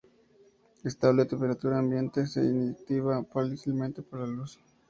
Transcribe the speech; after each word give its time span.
Estable 0.83 1.21
a 1.21 1.27
temperatura 1.27 1.77
ambiente, 1.77 2.25
se 2.25 2.43
inactiva 2.43 3.23
fácilmente 3.25 4.01
por 4.01 4.21
la 4.21 4.25
luz. 4.25 4.59